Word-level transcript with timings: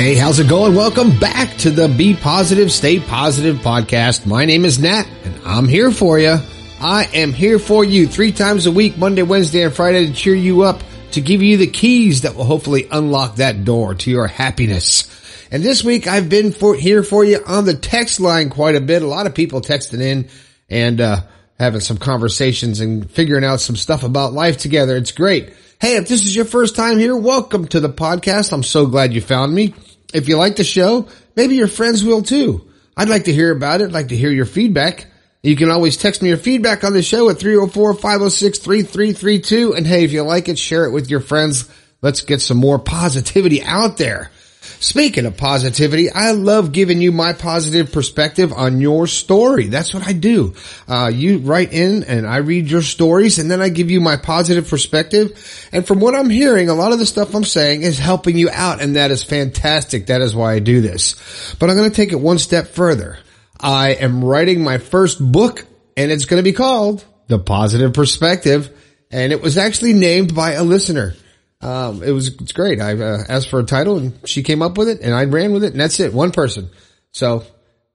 Hey, 0.00 0.14
how's 0.14 0.38
it 0.38 0.48
going? 0.48 0.74
Welcome 0.74 1.18
back 1.18 1.58
to 1.58 1.70
the 1.70 1.86
Be 1.86 2.16
Positive, 2.16 2.72
Stay 2.72 3.00
Positive 3.00 3.56
podcast. 3.56 4.24
My 4.24 4.46
name 4.46 4.64
is 4.64 4.78
Nat 4.78 5.06
and 5.24 5.38
I'm 5.44 5.68
here 5.68 5.90
for 5.90 6.18
you. 6.18 6.38
I 6.80 7.04
am 7.12 7.34
here 7.34 7.58
for 7.58 7.84
you 7.84 8.06
three 8.06 8.32
times 8.32 8.64
a 8.64 8.72
week, 8.72 8.96
Monday, 8.96 9.20
Wednesday, 9.20 9.62
and 9.62 9.74
Friday 9.74 10.06
to 10.06 10.14
cheer 10.14 10.34
you 10.34 10.62
up, 10.62 10.82
to 11.10 11.20
give 11.20 11.42
you 11.42 11.58
the 11.58 11.66
keys 11.66 12.22
that 12.22 12.34
will 12.34 12.44
hopefully 12.44 12.88
unlock 12.90 13.36
that 13.36 13.66
door 13.66 13.94
to 13.94 14.10
your 14.10 14.26
happiness. 14.26 15.04
And 15.50 15.62
this 15.62 15.84
week 15.84 16.06
I've 16.06 16.30
been 16.30 16.52
for, 16.52 16.74
here 16.74 17.02
for 17.02 17.22
you 17.22 17.42
on 17.46 17.66
the 17.66 17.74
text 17.74 18.20
line 18.20 18.48
quite 18.48 18.76
a 18.76 18.80
bit. 18.80 19.02
A 19.02 19.06
lot 19.06 19.26
of 19.26 19.34
people 19.34 19.60
texting 19.60 20.00
in 20.00 20.30
and, 20.70 20.98
uh, 21.02 21.20
having 21.58 21.80
some 21.80 21.98
conversations 21.98 22.80
and 22.80 23.10
figuring 23.10 23.44
out 23.44 23.60
some 23.60 23.76
stuff 23.76 24.02
about 24.02 24.32
life 24.32 24.56
together. 24.56 24.96
It's 24.96 25.12
great. 25.12 25.52
Hey, 25.78 25.96
if 25.96 26.08
this 26.08 26.24
is 26.24 26.34
your 26.34 26.46
first 26.46 26.74
time 26.74 26.98
here, 26.98 27.14
welcome 27.14 27.68
to 27.68 27.80
the 27.80 27.90
podcast. 27.90 28.50
I'm 28.54 28.62
so 28.62 28.86
glad 28.86 29.12
you 29.12 29.20
found 29.20 29.54
me. 29.54 29.74
If 30.12 30.28
you 30.28 30.36
like 30.36 30.56
the 30.56 30.64
show, 30.64 31.08
maybe 31.36 31.54
your 31.56 31.68
friends 31.68 32.04
will 32.04 32.22
too. 32.22 32.68
I'd 32.96 33.08
like 33.08 33.24
to 33.24 33.32
hear 33.32 33.52
about 33.52 33.80
it. 33.80 33.84
I'd 33.84 33.92
like 33.92 34.08
to 34.08 34.16
hear 34.16 34.30
your 34.30 34.46
feedback. 34.46 35.06
You 35.42 35.56
can 35.56 35.70
always 35.70 35.96
text 35.96 36.20
me 36.20 36.28
your 36.28 36.38
feedback 36.38 36.84
on 36.84 36.92
the 36.92 37.02
show 37.02 37.30
at 37.30 37.38
304-506-3332. 37.38 39.74
And 39.76 39.86
hey, 39.86 40.04
if 40.04 40.12
you 40.12 40.22
like 40.22 40.48
it, 40.48 40.58
share 40.58 40.84
it 40.84 40.90
with 40.90 41.08
your 41.08 41.20
friends. 41.20 41.66
Let's 42.02 42.20
get 42.22 42.42
some 42.42 42.58
more 42.58 42.78
positivity 42.78 43.62
out 43.62 43.96
there. 43.96 44.30
Speaking 44.62 45.24
of 45.24 45.38
positivity, 45.38 46.10
I 46.10 46.32
love 46.32 46.72
giving 46.72 47.00
you 47.00 47.12
my 47.12 47.32
positive 47.32 47.92
perspective 47.92 48.52
on 48.52 48.80
your 48.80 49.06
story. 49.06 49.68
That's 49.68 49.94
what 49.94 50.06
I 50.06 50.12
do. 50.12 50.54
Uh, 50.86 51.10
you 51.12 51.38
write 51.38 51.72
in 51.72 52.04
and 52.04 52.26
I 52.26 52.38
read 52.38 52.70
your 52.70 52.82
stories 52.82 53.38
and 53.38 53.50
then 53.50 53.62
I 53.62 53.70
give 53.70 53.90
you 53.90 54.02
my 54.02 54.16
positive 54.16 54.68
perspective. 54.68 55.68
And 55.72 55.86
from 55.86 56.00
what 56.00 56.14
I'm 56.14 56.28
hearing, 56.28 56.68
a 56.68 56.74
lot 56.74 56.92
of 56.92 56.98
the 56.98 57.06
stuff 57.06 57.34
I'm 57.34 57.44
saying 57.44 57.82
is 57.82 57.98
helping 57.98 58.36
you 58.36 58.50
out 58.50 58.82
and 58.82 58.96
that 58.96 59.10
is 59.10 59.22
fantastic. 59.22 60.06
That 60.06 60.20
is 60.20 60.34
why 60.34 60.54
I 60.54 60.58
do 60.58 60.82
this. 60.82 61.54
But 61.58 61.70
I'm 61.70 61.76
going 61.76 61.90
to 61.90 61.96
take 61.96 62.12
it 62.12 62.20
one 62.20 62.38
step 62.38 62.68
further. 62.68 63.18
I 63.58 63.92
am 63.92 64.22
writing 64.22 64.62
my 64.62 64.76
first 64.76 65.20
book 65.20 65.64
and 65.96 66.10
it's 66.10 66.26
going 66.26 66.42
to 66.42 66.48
be 66.48 66.54
called 66.54 67.04
The 67.28 67.38
Positive 67.38 67.94
Perspective. 67.94 68.76
And 69.10 69.32
it 69.32 69.42
was 69.42 69.56
actually 69.56 69.94
named 69.94 70.34
by 70.34 70.52
a 70.52 70.62
listener. 70.62 71.14
Um, 71.62 72.02
it 72.02 72.12
was, 72.12 72.28
it's 72.28 72.52
great. 72.52 72.80
I 72.80 72.94
uh, 72.94 73.24
asked 73.28 73.50
for 73.50 73.60
a 73.60 73.64
title 73.64 73.98
and 73.98 74.18
she 74.28 74.42
came 74.42 74.62
up 74.62 74.78
with 74.78 74.88
it 74.88 75.00
and 75.02 75.14
I 75.14 75.24
ran 75.24 75.52
with 75.52 75.64
it 75.64 75.72
and 75.72 75.80
that's 75.80 76.00
it. 76.00 76.12
One 76.12 76.32
person. 76.32 76.70
So, 77.12 77.44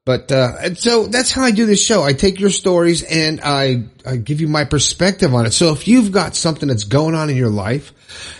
but, 0.05 0.31
uh, 0.31 0.75
so 0.75 1.07
that's 1.07 1.31
how 1.31 1.41
I 1.41 1.51
do 1.51 1.65
this 1.65 1.83
show. 1.83 2.03
I 2.03 2.13
take 2.13 2.39
your 2.39 2.51
stories 2.51 3.01
and 3.01 3.41
I, 3.43 3.85
I 4.05 4.17
give 4.17 4.39
you 4.39 4.47
my 4.47 4.65
perspective 4.65 5.33
on 5.33 5.47
it. 5.47 5.51
So 5.51 5.73
if 5.73 5.87
you've 5.87 6.11
got 6.11 6.35
something 6.35 6.69
that's 6.69 6.83
going 6.83 7.15
on 7.15 7.31
in 7.31 7.35
your 7.35 7.49
life 7.49 7.91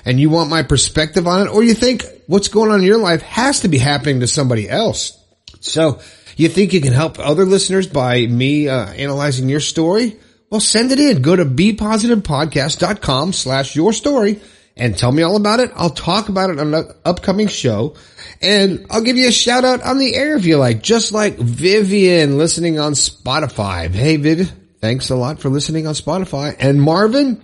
and 0.06 0.20
you 0.20 0.30
want 0.30 0.52
my 0.52 0.62
perspective 0.62 1.26
on 1.26 1.48
it 1.48 1.50
or 1.50 1.64
you 1.64 1.74
think 1.74 2.06
what's 2.28 2.50
going 2.50 2.70
on 2.70 2.82
in 2.82 2.86
your 2.86 3.00
life 3.00 3.24
has 3.24 3.62
to 3.62 3.68
be 3.68 3.80
happening 3.80 4.20
to 4.20 4.28
somebody 4.28 4.70
else. 4.70 5.20
So 5.60 6.02
you 6.38 6.50
think 6.50 6.74
you 6.74 6.82
can 6.82 6.94
help 6.94 7.18
other 7.18 7.46
listeners 7.46 7.88
by 7.88 8.28
me, 8.28 8.70
uh, 8.70 8.86
analyzing 8.86 9.50
your 9.50 9.60
story? 9.60 10.18
Well, 10.52 10.62
send 10.62 10.92
it 10.92 11.00
in. 11.00 11.24
Go 11.24 11.36
to 11.36 11.46
bepositivepodcast.com 11.46 13.34
slash 13.34 13.76
your 13.76 13.92
story 13.92 14.40
and 14.78 14.98
tell 14.98 15.12
me 15.12 15.24
all 15.24 15.36
about 15.36 15.60
it. 15.60 15.72
I'll 15.76 15.90
talk 15.90 16.30
about 16.30 16.50
it 16.50 16.60
on 16.60 16.74
an 16.74 16.92
upcoming 17.04 17.48
show 17.48 17.96
and 18.42 18.86
I'll 18.90 19.02
give 19.02 19.18
you 19.18 19.28
a 19.28 19.32
shout 19.32 19.64
out 19.64 19.84
on 19.84 19.98
the 19.98 20.16
air 20.16 20.36
if 20.36 20.46
you 20.46 20.58
like, 20.58 20.84
just 20.84 21.12
like 21.12 21.38
Vivian 21.38 22.38
listening 22.38 22.80
on 22.80 22.94
Spotify. 22.94 23.94
Hey, 23.94 24.18
Viv, 24.18 24.52
thanks 24.82 25.10
a 25.10 25.16
lot 25.16 25.40
for 25.40 25.50
listening 25.50 25.88
on 25.88 25.94
Spotify. 25.94 26.56
And 26.60 26.82
Marvin, 26.82 27.42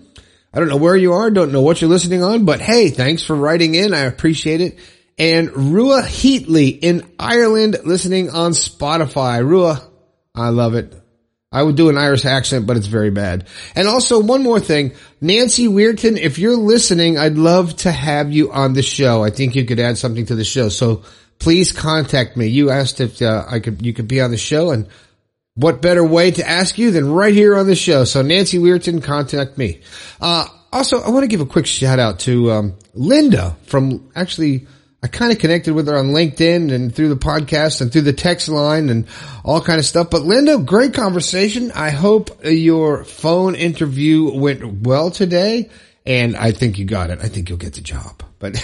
I 0.53 0.59
don't 0.59 0.69
know 0.69 0.77
where 0.77 0.95
you 0.95 1.13
are, 1.13 1.31
don't 1.31 1.53
know 1.53 1.61
what 1.61 1.81
you're 1.81 1.89
listening 1.89 2.23
on, 2.23 2.45
but 2.45 2.59
hey, 2.59 2.89
thanks 2.89 3.23
for 3.23 3.35
writing 3.35 3.75
in. 3.75 3.93
I 3.93 4.01
appreciate 4.01 4.61
it. 4.61 4.79
And 5.17 5.51
Rua 5.73 6.01
Heatley 6.01 6.77
in 6.81 7.09
Ireland 7.19 7.77
listening 7.85 8.29
on 8.29 8.51
Spotify. 8.51 9.45
Rua, 9.45 9.81
I 10.35 10.49
love 10.49 10.75
it. 10.75 11.00
I 11.53 11.61
would 11.61 11.75
do 11.75 11.89
an 11.89 11.97
Irish 11.97 12.23
accent, 12.23 12.65
but 12.65 12.77
it's 12.77 12.87
very 12.87 13.11
bad. 13.11 13.45
And 13.75 13.87
also 13.87 14.21
one 14.21 14.41
more 14.41 14.61
thing, 14.61 14.93
Nancy 15.19 15.67
Weirton, 15.67 16.17
if 16.17 16.39
you're 16.39 16.55
listening, 16.55 17.17
I'd 17.17 17.35
love 17.35 17.75
to 17.77 17.91
have 17.91 18.31
you 18.31 18.53
on 18.53 18.71
the 18.71 18.81
show. 18.81 19.21
I 19.21 19.31
think 19.31 19.55
you 19.55 19.65
could 19.65 19.79
add 19.79 19.97
something 19.97 20.25
to 20.27 20.35
the 20.35 20.45
show. 20.45 20.69
So 20.69 21.03
please 21.39 21.73
contact 21.73 22.37
me. 22.37 22.47
You 22.47 22.69
asked 22.69 23.01
if 23.01 23.21
uh, 23.21 23.43
I 23.49 23.59
could, 23.59 23.85
you 23.85 23.91
could 23.93 24.07
be 24.07 24.21
on 24.21 24.31
the 24.31 24.37
show 24.37 24.71
and 24.71 24.87
what 25.55 25.81
better 25.81 26.05
way 26.05 26.31
to 26.31 26.47
ask 26.47 26.77
you 26.77 26.91
than 26.91 27.11
right 27.11 27.33
here 27.33 27.57
on 27.57 27.67
the 27.67 27.75
show. 27.75 28.05
So 28.05 28.21
Nancy 28.21 28.57
Weirton, 28.57 29.03
contact 29.03 29.57
me. 29.57 29.81
Uh, 30.21 30.47
also, 30.71 31.01
I 31.01 31.09
want 31.09 31.23
to 31.23 31.27
give 31.27 31.41
a 31.41 31.45
quick 31.45 31.65
shout 31.65 31.99
out 31.99 32.19
to, 32.21 32.49
um, 32.49 32.77
Linda 32.93 33.57
from 33.63 34.09
actually, 34.15 34.67
I 35.03 35.07
kind 35.07 35.31
of 35.31 35.39
connected 35.39 35.73
with 35.73 35.87
her 35.87 35.97
on 35.97 36.11
LinkedIn 36.11 36.71
and 36.71 36.95
through 36.95 37.09
the 37.09 37.15
podcast 37.15 37.81
and 37.81 37.91
through 37.91 38.03
the 38.03 38.13
text 38.13 38.47
line 38.49 38.89
and 38.89 39.07
all 39.43 39.59
kind 39.59 39.79
of 39.79 39.85
stuff. 39.85 40.11
But 40.11 40.21
Linda, 40.21 40.59
great 40.59 40.93
conversation. 40.93 41.71
I 41.71 41.89
hope 41.89 42.29
your 42.43 43.03
phone 43.03 43.55
interview 43.55 44.31
went 44.31 44.83
well 44.83 45.09
today. 45.09 45.71
And 46.05 46.35
I 46.35 46.51
think 46.51 46.77
you 46.77 46.85
got 46.85 47.09
it. 47.09 47.19
I 47.19 47.29
think 47.29 47.49
you'll 47.49 47.57
get 47.57 47.73
the 47.73 47.81
job. 47.81 48.23
But 48.37 48.63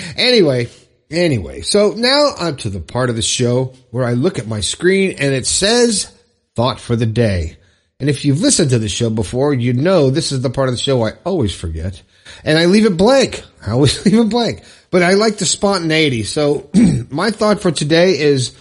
anyway, 0.16 0.68
anyway, 1.08 1.60
so 1.60 1.92
now 1.96 2.32
on 2.38 2.56
to 2.58 2.70
the 2.70 2.80
part 2.80 3.10
of 3.10 3.16
the 3.16 3.22
show 3.22 3.74
where 3.90 4.04
I 4.04 4.14
look 4.14 4.40
at 4.40 4.48
my 4.48 4.60
screen 4.60 5.16
and 5.20 5.32
it 5.32 5.46
says 5.46 6.12
thought 6.56 6.80
for 6.80 6.96
the 6.96 7.06
day. 7.06 7.58
And 8.00 8.08
if 8.08 8.24
you've 8.24 8.40
listened 8.40 8.70
to 8.70 8.78
the 8.80 8.88
show 8.88 9.10
before, 9.10 9.54
you 9.54 9.72
know 9.72 10.10
this 10.10 10.32
is 10.32 10.42
the 10.42 10.50
part 10.50 10.68
of 10.68 10.74
the 10.74 10.80
show 10.80 11.04
I 11.04 11.12
always 11.24 11.54
forget. 11.54 12.02
And 12.44 12.58
I 12.58 12.64
leave 12.64 12.86
it 12.86 12.96
blank. 12.96 13.44
I 13.64 13.70
always 13.72 14.04
leave 14.04 14.18
it 14.18 14.30
blank 14.30 14.64
but 14.90 15.02
I 15.02 15.14
like 15.14 15.38
the 15.38 15.46
spontaneity. 15.46 16.24
So 16.24 16.68
my 17.10 17.30
thought 17.30 17.60
for 17.60 17.70
today 17.70 18.18
is, 18.18 18.56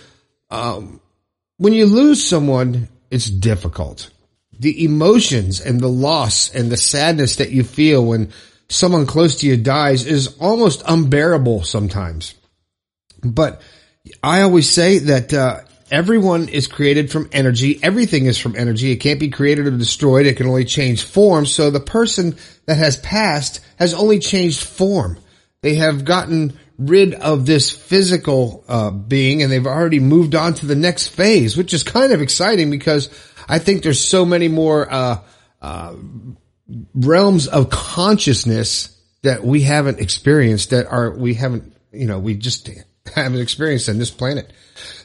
um, 0.50 1.00
when 1.58 1.74
you 1.74 1.86
lose 1.86 2.26
someone, 2.26 2.88
it's 3.12 3.30
difficult. 3.30 4.10
The 4.60 4.84
emotions 4.84 5.62
and 5.62 5.80
the 5.80 5.88
loss 5.88 6.54
and 6.54 6.72
the 6.72 6.78
sadness 6.78 7.38
that 7.38 7.52
you 7.52 7.64
feel 7.64 8.06
when 8.06 8.32
someone 8.68 9.06
close 9.06 9.38
to 9.38 9.48
you 9.48 9.58
dies 9.58 10.06
is 10.06 10.38
almost 10.40 10.84
unbearable 10.88 11.64
sometimes. 11.64 12.36
But 13.24 13.62
I 14.24 14.42
always 14.42 14.70
say 14.70 15.00
that, 15.00 15.34
uh, 15.34 15.62
everyone 15.92 16.50
is 16.50 16.68
created 16.68 17.12
from 17.12 17.30
energy. 17.32 17.80
Everything 17.82 18.26
is 18.26 18.38
from 18.38 18.56
energy. 18.56 18.92
It 18.92 18.98
can't 18.98 19.20
be 19.20 19.30
created 19.30 19.68
or 19.68 19.72
destroyed. 19.72 20.26
It 20.26 20.38
can 20.38 20.48
only 20.48 20.66
change 20.66 21.04
form. 21.04 21.46
So 21.46 21.72
the 21.72 21.80
person 21.80 22.36
that 22.66 22.76
has 22.76 22.98
passed 22.98 23.60
has 23.78 23.94
only 23.94 24.20
changed 24.20 24.64
form. 24.64 25.18
They 25.62 25.75
have 25.75 26.06
gotten 26.06 26.58
rid 26.78 27.14
of 27.14 27.46
this 27.46 27.72
physical 27.72 28.64
uh, 28.68 28.92
being 28.92 29.44
and 29.44 29.52
they've 29.52 29.68
already 29.68 30.00
moved 30.00 30.34
on 30.34 30.53
to 30.56 30.66
the 30.66 30.75
next 30.75 31.09
phase, 31.09 31.58
which 31.58 31.74
is 31.74 31.84
kind 31.84 32.14
of 32.14 32.22
exciting 32.22 32.70
because 32.70 33.09
I 33.47 33.59
think 33.59 33.84
there's 33.84 34.03
so 34.03 34.24
many 34.25 34.48
more 34.48 34.92
uh, 34.92 35.19
uh, 35.62 35.96
realms 36.94 37.48
of 37.48 37.69
consciousness 37.69 38.96
that 39.24 39.44
we 39.44 39.62
haven't 39.62 40.00
experienced 40.00 40.69
that 40.69 40.88
are 40.88 41.12
we 41.12 41.34
haven't 41.34 41.75
you 41.92 42.08
know 42.08 42.19
we 42.19 42.36
just 42.36 42.69
haven't 43.16 43.42
experienced 43.42 43.90
on 43.90 43.98
this 43.98 44.12
planet. 44.12 44.52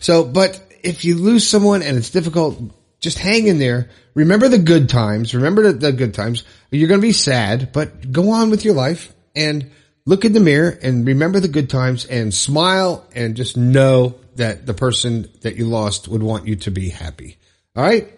So, 0.00 0.24
but 0.24 0.60
if 0.82 1.04
you 1.04 1.16
lose 1.16 1.48
someone 1.48 1.82
and 1.82 1.96
it's 1.96 2.10
difficult, 2.10 2.60
just 3.00 3.18
hang 3.18 3.46
in 3.46 3.58
there. 3.58 3.90
Remember 4.14 4.48
the 4.48 4.58
good 4.58 4.88
times. 4.88 5.34
Remember 5.34 5.62
the, 5.62 5.72
the 5.72 5.92
good 5.92 6.14
times. 6.14 6.44
You're 6.70 6.88
going 6.88 7.00
to 7.00 7.06
be 7.06 7.12
sad, 7.12 7.72
but 7.72 8.12
go 8.12 8.30
on 8.30 8.50
with 8.50 8.64
your 8.64 8.74
life 8.74 9.12
and 9.34 9.70
look 10.06 10.24
in 10.24 10.32
the 10.32 10.40
mirror 10.40 10.78
and 10.82 11.06
remember 11.06 11.40
the 11.40 11.48
good 11.48 11.70
times 11.70 12.04
and 12.04 12.32
smile 12.32 13.06
and 13.14 13.36
just 13.36 13.56
know 13.56 14.14
that 14.36 14.66
the 14.66 14.74
person 14.74 15.28
that 15.42 15.56
you 15.56 15.66
lost 15.66 16.08
would 16.08 16.22
want 16.22 16.46
you 16.46 16.56
to 16.56 16.70
be 16.70 16.90
happy. 16.90 17.38
All 17.76 17.82
right. 17.82 18.08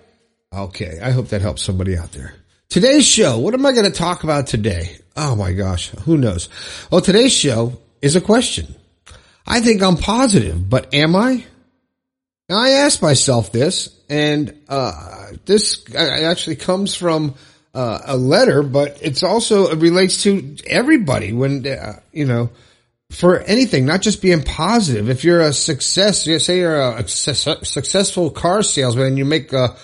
Okay. 0.52 0.98
I 1.02 1.10
hope 1.10 1.28
that 1.28 1.42
helps 1.42 1.62
somebody 1.62 1.96
out 1.96 2.12
there. 2.12 2.34
Today's 2.68 3.06
show. 3.06 3.38
What 3.38 3.54
am 3.54 3.64
I 3.64 3.72
going 3.72 3.84
to 3.84 3.96
talk 3.96 4.24
about 4.24 4.48
today? 4.48 4.98
Oh 5.16 5.36
my 5.36 5.52
gosh. 5.52 5.90
Who 6.04 6.16
knows? 6.16 6.48
Well, 6.90 7.00
today's 7.00 7.32
show 7.32 7.78
is 8.02 8.16
a 8.16 8.20
question. 8.20 8.74
I 9.46 9.60
think 9.60 9.82
I'm 9.82 9.96
positive, 9.96 10.68
but 10.68 10.92
am 10.92 11.14
I? 11.14 11.44
Now 12.48 12.58
I 12.58 12.70
asked 12.70 13.02
myself 13.02 13.52
this 13.52 13.96
and, 14.08 14.56
uh, 14.68 15.28
this 15.44 15.84
actually 15.94 16.56
comes 16.56 16.94
from 16.94 17.34
uh, 17.76 18.00
a 18.06 18.16
letter, 18.16 18.62
but 18.62 18.98
it's 19.02 19.22
also 19.22 19.68
it 19.68 19.78
relates 19.78 20.22
to 20.22 20.56
everybody 20.66 21.32
when 21.32 21.66
uh, 21.66 22.00
you 22.12 22.24
know 22.24 22.50
for 23.10 23.40
anything, 23.40 23.84
not 23.86 24.02
just 24.02 24.22
being 24.22 24.42
positive. 24.42 25.08
If 25.08 25.24
you're 25.24 25.40
a 25.40 25.52
success, 25.52 26.26
you 26.26 26.38
say 26.38 26.58
you're 26.58 26.80
a 26.80 27.06
successful 27.06 28.30
car 28.30 28.62
salesman 28.62 29.06
and 29.06 29.18
you 29.18 29.24
make 29.24 29.52
uh, 29.54 29.74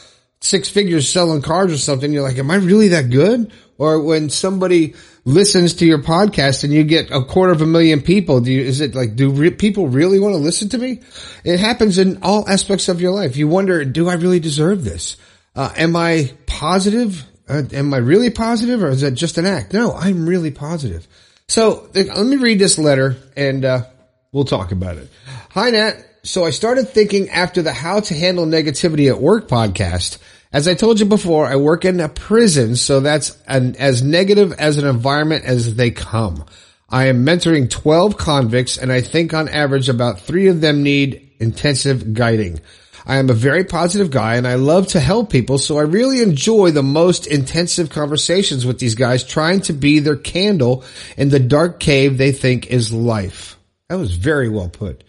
six 0.41 0.69
figures 0.69 1.09
selling 1.09 1.41
cars 1.41 1.73
or 1.73 1.79
something, 1.79 2.13
you're 2.13 2.23
like, 2.23 2.39
am 2.39 2.51
I 2.51 2.57
really 2.57 2.89
that 2.89 3.11
good? 3.11 3.53
Or 3.79 4.01
when 4.03 4.29
somebody 4.29 4.95
listens 5.25 5.75
to 5.75 5.87
your 5.87 6.03
podcast 6.03 6.65
and 6.65 6.73
you 6.73 6.83
get 6.85 7.11
a 7.11 7.25
quarter 7.25 7.53
of 7.53 7.63
a 7.63 7.67
million 7.67 8.01
people, 8.01 8.41
do 8.41 8.53
you, 8.53 8.61
is 8.61 8.81
it 8.81 8.95
like, 8.95 9.17
do 9.17 9.31
re- 9.31 9.51
people 9.51 9.89
really 9.89 10.19
want 10.19 10.35
to 10.35 10.39
listen 10.39 10.69
to 10.71 10.79
me? 10.79 11.01
It 11.45 11.61
happens 11.61 11.99
in 11.99 12.23
all 12.23 12.49
aspects 12.49 12.89
of 12.89 13.01
your 13.01 13.13
life. 13.13 13.37
You 13.37 13.49
wonder, 13.49 13.85
do 13.85 14.09
I 14.09 14.15
really 14.15 14.41
deserve 14.41 14.83
this? 14.85 15.17
Uh, 15.55 15.73
am 15.77 15.95
I 15.95 16.33
positive? 16.47 17.25
Uh, 17.53 17.63
am 17.73 17.93
I 17.95 17.99
really 17.99 18.31
positive 18.31 18.83
or 18.83 18.91
is 18.91 19.03
that 19.03 19.13
just 19.13 19.39
an 19.39 19.47
act? 19.47 19.73
No, 19.73 19.93
I'm 19.93 20.29
really 20.29 20.51
positive. 20.51 21.07
So 21.49 21.89
let 21.95 22.17
me 22.17 22.37
read 22.37 22.59
this 22.59 22.79
letter 22.79 23.17
and, 23.37 23.65
uh, 23.65 23.85
we'll 24.33 24.45
talk 24.45 24.73
about 24.73 24.97
it. 24.97 25.09
Hi, 25.51 25.71
Nat. 25.71 25.97
So 26.23 26.45
I 26.45 26.51
started 26.51 26.89
thinking 26.89 27.31
after 27.31 27.63
the 27.63 27.73
How 27.73 28.01
to 28.01 28.15
Handle 28.15 28.47
Negativity 28.47 29.09
at 29.11 29.21
Work 29.21 29.49
podcast. 29.49 30.19
As 30.53 30.69
I 30.69 30.75
told 30.75 31.01
you 31.01 31.07
before, 31.07 31.47
I 31.47 31.57
work 31.57 31.85
in 31.85 31.99
a 32.01 32.09
prison, 32.09 32.77
so 32.77 33.01
that's 33.01 33.37
an, 33.47 33.75
as 33.77 34.03
negative 34.03 34.53
as 34.53 34.79
an 34.79 34.87
environment 34.87 35.45
as 35.45 35.75
they 35.75 35.91
come. 35.91 36.45
I 36.89 37.07
am 37.07 37.25
mentoring 37.25 37.71
12 37.71 38.19
convicts 38.19 38.77
and 38.77 38.93
I 38.93 39.01
think 39.01 39.33
on 39.33 39.49
average 39.49 39.89
about 39.89 40.21
three 40.21 40.49
of 40.49 40.61
them 40.61 40.83
need 40.83 41.31
intensive 41.41 42.13
guiding. 42.13 42.61
I 43.07 43.17
am 43.17 43.31
a 43.31 43.35
very 43.35 43.65
positive 43.65 44.11
guy 44.11 44.37
and 44.37 44.47
I 44.47 44.55
love 44.55 44.89
to 44.89 45.01
help 45.01 45.31
people, 45.31 45.59
so 45.59 45.79
I 45.79 45.83
really 45.83 46.23
enjoy 46.23 46.71
the 46.71 46.83
most 46.83 47.27
intensive 47.27 47.91
conversations 47.91 48.65
with 48.65 48.79
these 48.79 48.95
guys 48.95 49.25
trying 49.25 49.61
to 49.63 49.73
be 49.73 49.99
their 49.99 50.17
candle 50.17 50.85
in 51.17 51.29
the 51.29 51.41
dark 51.41 51.81
cave 51.81 52.17
they 52.17 52.33
think 52.33 52.67
is 52.67 52.93
life. 52.93 53.57
That 53.89 53.97
was 53.97 54.15
very 54.15 54.49
well 54.49 54.69
put. 54.69 55.05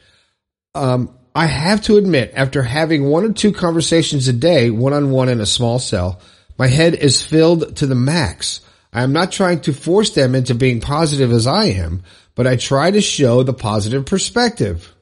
Um, 0.75 1.17
I 1.35 1.45
have 1.45 1.81
to 1.83 1.97
admit, 1.97 2.33
after 2.35 2.61
having 2.61 3.05
one 3.05 3.25
or 3.25 3.33
two 3.33 3.51
conversations 3.51 4.27
a 4.27 4.33
day, 4.33 4.69
one 4.69 4.93
on 4.93 5.11
one 5.11 5.29
in 5.29 5.39
a 5.39 5.45
small 5.45 5.79
cell, 5.79 6.19
my 6.57 6.67
head 6.67 6.93
is 6.93 7.25
filled 7.25 7.77
to 7.77 7.87
the 7.87 7.95
max. 7.95 8.61
I 8.91 9.01
am 9.01 9.13
not 9.13 9.31
trying 9.31 9.61
to 9.61 9.73
force 9.73 10.11
them 10.11 10.35
into 10.35 10.53
being 10.53 10.79
positive 10.79 11.31
as 11.31 11.47
I 11.47 11.65
am, 11.65 12.03
but 12.35 12.45
I 12.45 12.55
try 12.55 12.91
to 12.91 13.01
show 13.01 13.41
the 13.41 13.53
positive 13.53 14.05
perspective. 14.05 14.93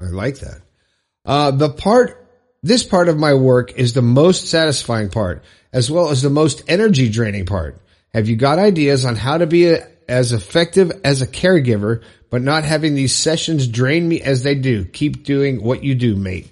I 0.00 0.06
like 0.06 0.40
that. 0.40 0.62
Uh, 1.24 1.52
the 1.52 1.70
part, 1.70 2.25
this 2.66 2.82
part 2.82 3.08
of 3.08 3.18
my 3.18 3.34
work 3.34 3.72
is 3.72 3.92
the 3.92 4.02
most 4.02 4.48
satisfying 4.48 5.08
part, 5.08 5.44
as 5.72 5.90
well 5.90 6.10
as 6.10 6.22
the 6.22 6.30
most 6.30 6.62
energy 6.68 7.08
draining 7.08 7.46
part. 7.46 7.80
Have 8.12 8.28
you 8.28 8.36
got 8.36 8.58
ideas 8.58 9.04
on 9.04 9.14
how 9.14 9.38
to 9.38 9.46
be 9.46 9.68
a, 9.68 9.86
as 10.08 10.32
effective 10.32 10.90
as 11.04 11.22
a 11.22 11.26
caregiver, 11.26 12.02
but 12.30 12.42
not 12.42 12.64
having 12.64 12.94
these 12.94 13.14
sessions 13.14 13.68
drain 13.68 14.08
me 14.08 14.20
as 14.20 14.42
they 14.42 14.54
do? 14.54 14.84
Keep 14.84 15.22
doing 15.22 15.62
what 15.62 15.84
you 15.84 15.94
do, 15.94 16.16
mate. 16.16 16.50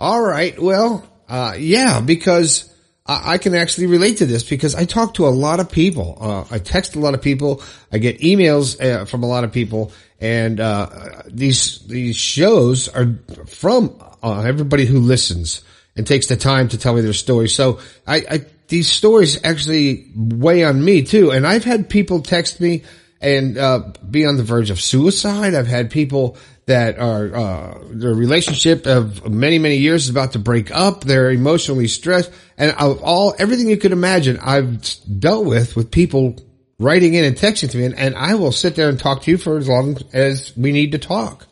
All 0.00 0.20
right. 0.20 0.60
Well, 0.60 1.08
uh, 1.28 1.54
yeah, 1.58 2.00
because 2.00 2.73
I 3.06 3.36
can 3.36 3.54
actually 3.54 3.86
relate 3.86 4.18
to 4.18 4.26
this 4.26 4.48
because 4.48 4.74
I 4.74 4.86
talk 4.86 5.14
to 5.14 5.26
a 5.26 5.28
lot 5.28 5.60
of 5.60 5.70
people. 5.70 6.16
Uh, 6.18 6.44
I 6.50 6.58
text 6.58 6.96
a 6.96 7.00
lot 7.00 7.12
of 7.12 7.20
people. 7.20 7.62
I 7.92 7.98
get 7.98 8.20
emails 8.20 8.80
uh, 8.80 9.04
from 9.04 9.22
a 9.22 9.26
lot 9.26 9.44
of 9.44 9.52
people, 9.52 9.92
and 10.20 10.58
uh, 10.58 11.22
these 11.26 11.80
these 11.80 12.16
shows 12.16 12.88
are 12.88 13.18
from 13.46 14.02
uh, 14.22 14.40
everybody 14.40 14.86
who 14.86 15.00
listens 15.00 15.62
and 15.96 16.06
takes 16.06 16.28
the 16.28 16.36
time 16.36 16.68
to 16.68 16.78
tell 16.78 16.94
me 16.94 17.02
their 17.02 17.12
story. 17.12 17.50
So 17.50 17.78
I, 18.06 18.16
I 18.30 18.46
these 18.68 18.90
stories 18.90 19.38
actually 19.44 20.10
weigh 20.16 20.64
on 20.64 20.82
me 20.82 21.02
too. 21.02 21.30
And 21.30 21.46
I've 21.46 21.64
had 21.64 21.90
people 21.90 22.22
text 22.22 22.60
me 22.60 22.84
and 23.20 23.58
uh, 23.58 23.92
be 24.10 24.26
on 24.26 24.36
the 24.36 24.42
verge 24.42 24.70
of 24.70 24.80
suicide. 24.80 25.54
I've 25.54 25.66
had 25.66 25.90
people 25.90 26.36
that 26.66 26.98
are 26.98 27.34
uh, 27.34 27.78
their 27.90 28.14
relationship 28.14 28.86
of 28.86 29.30
many 29.30 29.58
many 29.58 29.76
years 29.76 30.04
is 30.04 30.10
about 30.10 30.32
to 30.32 30.38
break 30.38 30.70
up. 30.70 31.04
They're 31.04 31.30
emotionally 31.30 31.88
stressed, 31.88 32.30
and 32.56 32.72
of 32.72 33.02
all 33.02 33.34
everything 33.38 33.68
you 33.68 33.76
could 33.76 33.92
imagine, 33.92 34.38
I've 34.40 34.82
dealt 35.18 35.46
with 35.46 35.76
with 35.76 35.90
people 35.90 36.36
writing 36.78 37.14
in 37.14 37.24
and 37.24 37.36
texting 37.36 37.70
to 37.70 37.78
me, 37.78 37.84
and, 37.84 37.98
and 37.98 38.14
I 38.14 38.34
will 38.34 38.52
sit 38.52 38.76
there 38.76 38.88
and 38.88 38.98
talk 38.98 39.22
to 39.22 39.30
you 39.30 39.38
for 39.38 39.58
as 39.58 39.68
long 39.68 39.98
as 40.12 40.52
we 40.56 40.72
need 40.72 40.92
to 40.92 40.98
talk. 40.98 41.46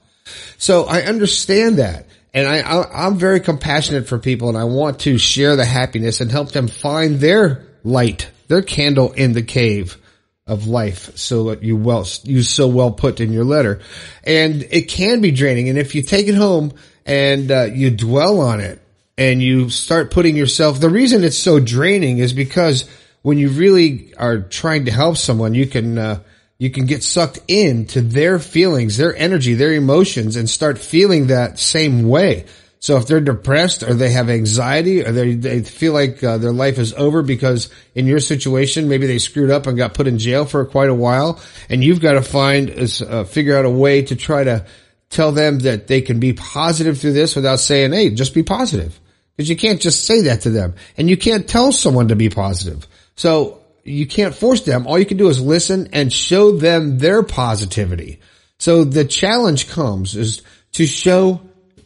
So 0.59 0.85
I 0.85 1.03
understand 1.03 1.79
that. 1.79 2.07
And 2.35 2.49
I, 2.49 2.61
I, 2.61 3.07
I'm 3.07 3.17
very 3.17 3.41
compassionate 3.41 4.09
for 4.09 4.19
people 4.19 4.49
and 4.49 4.57
I 4.57 4.65
want 4.65 5.01
to 5.01 5.19
share 5.19 5.57
the 5.57 5.67
happiness 5.67 6.21
and 6.21 6.31
help 6.31 6.53
them 6.53 6.67
find 6.67 7.21
their 7.21 7.67
light, 7.85 8.31
their 8.49 8.63
candle 8.63 9.13
in 9.13 9.35
the 9.35 9.43
cave 9.43 9.99
of 10.47 10.67
life 10.67 11.17
so 11.17 11.45
that 11.45 11.63
you 11.63 11.77
well 11.77 12.07
you 12.25 12.43
so 12.43 12.67
well 12.67 12.91
put 12.91 13.21
in 13.21 13.33
your 13.33 13.45
letter. 13.45 13.81
And 14.25 14.67
it 14.71 14.89
can 14.89 15.21
be 15.21 15.31
draining 15.31 15.69
and 15.69 15.79
if 15.79 15.95
you 15.95 16.03
take 16.03 16.27
it 16.27 16.35
home 16.35 16.73
and 17.07 17.51
uh, 17.51 17.65
you 17.65 17.91
dwell 17.91 18.41
on 18.41 18.61
it 18.61 18.81
and 19.17 19.41
you 19.41 19.71
start 19.71 20.11
putting 20.11 20.37
yourself 20.37 20.81
the 20.81 20.91
reason 20.91 21.23
it's 21.23 21.39
so 21.39 21.61
draining 21.61 22.19
is 22.19 22.33
because 22.33 22.89
when 23.23 23.39
you 23.39 23.51
really 23.51 24.15
are 24.17 24.41
trying 24.41 24.87
to 24.87 24.91
help 24.91 25.17
someone 25.17 25.55
you 25.55 25.67
can 25.67 25.97
uh, 25.99 26.21
you 26.59 26.71
can 26.71 26.87
get 26.87 27.05
sucked 27.05 27.39
into 27.47 28.01
their 28.01 28.39
feelings 28.39 28.97
their 28.97 29.15
energy 29.17 29.55
their 29.55 29.73
emotions 29.73 30.35
and 30.35 30.51
start 30.51 30.79
feeling 30.79 31.29
that 31.29 31.59
same 31.59 32.09
way 32.09 32.45
so 32.83 32.97
if 32.97 33.07
they're 33.07 33.21
depressed 33.21 33.85
or 33.85 33.95
they 33.95 34.11
have 34.11 34.29
anxiety 34.29 35.07
or 35.07 35.13
they, 35.13 35.35
they 35.35 35.63
feel 35.63 35.93
like 35.93 36.23
uh, 36.25 36.39
their 36.39 36.51
life 36.51 36.79
is 36.79 36.93
over 36.95 37.23
because 37.23 37.71
in 37.95 38.09
your 38.09 38.19
situation, 38.19 38.89
maybe 38.89 39.07
they 39.07 39.21
screwed 39.21 39.53
up 39.53 39.69
and 39.69 39.77
got 39.77 39.95
put 39.95 40.09
in 40.09 40.19
jail 40.19 40.47
for 40.47 40.65
quite 40.65 40.89
a 40.89 40.95
while 40.95 41.41
and 41.69 41.85
you've 41.85 42.01
got 42.01 42.15
to 42.15 42.23
find, 42.23 42.71
uh, 42.71 43.23
figure 43.23 43.57
out 43.57 43.67
a 43.67 43.71
way 43.71 44.03
to 44.03 44.17
try 44.17 44.43
to 44.43 44.67
tell 45.11 45.31
them 45.31 45.61
that 45.61 45.87
they 45.87 46.01
can 46.01 46.19
be 46.19 46.33
positive 46.33 46.99
through 46.99 47.13
this 47.13 47.37
without 47.37 47.61
saying, 47.61 47.93
Hey, 47.93 48.11
just 48.11 48.35
be 48.35 48.43
positive. 48.43 48.99
Cause 49.37 49.49
you 49.49 49.57
can't 49.57 49.81
just 49.81 50.05
say 50.05 50.23
that 50.23 50.41
to 50.41 50.51
them 50.51 50.75
and 50.97 51.09
you 51.09 51.17
can't 51.17 51.47
tell 51.47 51.71
someone 51.71 52.09
to 52.09 52.17
be 52.17 52.31
positive. 52.31 52.89
So 53.15 53.63
you 53.85 54.09
can't 54.09 54.35
force 54.35 54.63
them. 54.63 54.89
All 54.89 54.99
you 54.99 55.07
can 55.07 55.19
do 55.19 55.29
is 55.29 55.41
listen 55.41 55.91
and 55.93 56.13
show 56.13 56.57
them 56.57 56.99
their 56.99 57.23
positivity. 57.23 58.19
So 58.59 58.83
the 58.83 59.05
challenge 59.05 59.69
comes 59.69 60.17
is 60.17 60.43
to 60.73 60.85
show 60.85 61.43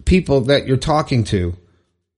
people 0.06 0.42
that 0.42 0.66
you're 0.66 0.78
talking 0.78 1.24
to 1.24 1.54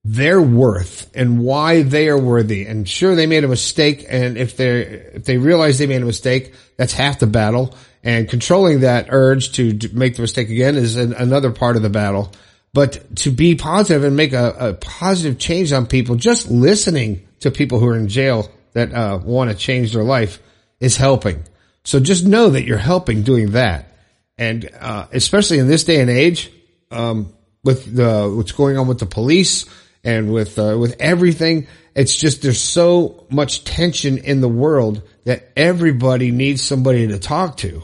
their 0.05 0.41
worth 0.41 1.11
and 1.15 1.41
why 1.41 1.83
they 1.83 2.09
are 2.09 2.19
worthy. 2.19 2.65
And 2.65 2.89
sure, 2.89 3.15
they 3.15 3.27
made 3.27 3.45
a 3.45 3.49
mistake. 3.49 4.07
And 4.09 4.39
if 4.39 4.57
they 4.57 4.81
if 4.81 5.25
they 5.25 5.39
realize 5.39 5.79
they 5.79 5.87
made 5.87 6.03
a 6.03 6.07
mistake, 6.07 6.55
that's 6.77 6.93
half 6.93 7.19
the 7.19 7.27
battle. 7.27 7.75
And 8.05 8.29
controlling 8.29 8.81
that 8.81 9.09
urge 9.11 9.53
to 9.53 9.77
make 9.93 10.17
the 10.17 10.23
mistake 10.23 10.51
again 10.51 10.77
is 10.77 10.97
an, 10.97 11.13
another 11.13 11.51
part 11.51 11.77
of 11.77 11.83
the 11.83 11.91
battle. 11.91 12.33
But 12.73 13.17
to 13.17 13.31
be 13.31 13.55
positive 13.55 14.05
and 14.05 14.17
make 14.17 14.33
a, 14.33 14.55
a, 14.59 14.75
positive 14.75 15.39
change 15.39 15.73
on 15.73 15.87
people, 15.87 16.17
just 16.17 16.51
listening 16.51 17.27
to 17.41 17.51
people 17.51 17.81
who 17.81 17.89
are 17.89 17.97
in 17.97 18.09
jail 18.09 18.51
that 18.75 18.93
uh, 18.93 19.19
want 19.23 19.51
to 19.51 19.57
change 19.57 19.93
their 19.93 20.05
life 20.05 20.41
is 20.79 20.97
helping. 20.97 21.43
So 21.85 21.99
just 21.99 22.27
know 22.27 22.51
that 22.51 22.65
you're 22.65 22.79
helping 22.79 23.23
doing 23.23 23.53
that. 23.53 23.93
And 24.37 24.71
uh, 24.79 25.07
especially 25.13 25.59
in 25.59 25.67
this 25.67 25.85
day 25.85 26.01
and 26.01 26.11
age, 26.11 26.53
um, 26.91 27.33
with 27.69 27.95
the 27.95 28.33
what's 28.35 28.53
going 28.53 28.79
on 28.79 28.89
with 28.89 28.99
the 28.99 29.05
police 29.05 29.67
and 30.03 30.33
with 30.33 30.59
uh, 30.59 30.79
with 30.79 30.97
everything. 30.99 31.67
It's 31.95 32.17
just 32.17 32.41
there's 32.41 32.61
so 32.61 33.27
much 33.29 33.65
tension 33.65 34.17
in 34.17 34.41
the 34.41 34.49
world 34.49 35.03
that 35.25 35.51
everybody 35.55 36.31
needs 36.31 36.63
somebody 36.63 37.09
to 37.09 37.19
talk 37.19 37.59
to. 37.59 37.83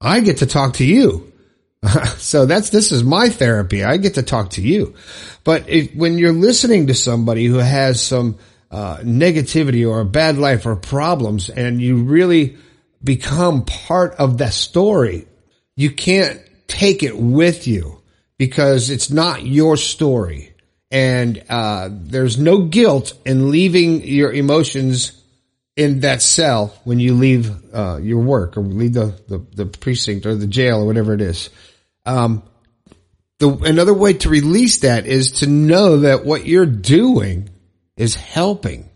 I 0.00 0.18
get 0.18 0.38
to 0.38 0.46
talk 0.46 0.74
to 0.74 0.84
you. 0.84 1.32
so 2.16 2.44
that's 2.44 2.70
this 2.70 2.90
is 2.90 3.04
my 3.04 3.28
therapy. 3.28 3.84
I 3.84 3.98
get 3.98 4.14
to 4.14 4.24
talk 4.24 4.50
to 4.50 4.62
you. 4.62 4.94
But 5.44 5.68
if, 5.68 5.94
when 5.94 6.18
you're 6.18 6.32
listening 6.32 6.88
to 6.88 6.94
somebody 6.94 7.46
who 7.46 7.58
has 7.58 8.02
some 8.02 8.38
uh, 8.72 8.96
negativity 8.96 9.88
or 9.88 10.00
a 10.00 10.04
bad 10.04 10.38
life 10.38 10.66
or 10.66 10.74
problems, 10.74 11.50
and 11.50 11.80
you 11.80 12.02
really 12.02 12.56
become 13.04 13.64
part 13.64 14.14
of 14.14 14.38
that 14.38 14.54
story, 14.54 15.28
you 15.76 15.92
can't 15.92 16.40
take 16.66 17.04
it 17.04 17.16
with 17.16 17.68
you 17.68 18.00
because 18.38 18.90
it's 18.90 19.10
not 19.10 19.44
your 19.44 19.76
story. 19.76 20.54
And 20.90 21.42
uh, 21.48 21.88
there's 21.90 22.38
no 22.38 22.62
guilt 22.62 23.14
in 23.24 23.50
leaving 23.50 24.06
your 24.06 24.32
emotions 24.32 25.20
in 25.76 26.00
that 26.00 26.22
cell 26.22 26.72
when 26.84 27.00
you 27.00 27.14
leave 27.14 27.50
uh, 27.74 27.98
your 28.00 28.20
work 28.20 28.56
or 28.56 28.60
leave 28.60 28.92
the, 28.92 29.18
the, 29.28 29.44
the, 29.54 29.66
precinct 29.66 30.24
or 30.24 30.36
the 30.36 30.46
jail 30.46 30.82
or 30.82 30.86
whatever 30.86 31.14
it 31.14 31.20
is. 31.20 31.50
Um, 32.06 32.44
the, 33.40 33.50
another 33.50 33.94
way 33.94 34.12
to 34.12 34.28
release 34.28 34.78
that 34.80 35.06
is 35.06 35.32
to 35.40 35.48
know 35.48 36.00
that 36.00 36.24
what 36.24 36.46
you're 36.46 36.66
doing 36.66 37.50
is 37.96 38.14
helping. 38.14 38.88